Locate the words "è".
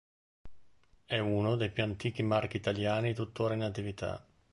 1.05-1.19